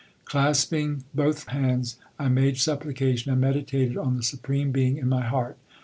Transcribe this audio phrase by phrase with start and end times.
[0.25, 5.59] Clasping both hands I made supplication and meditated on the Supreme Being in my heart.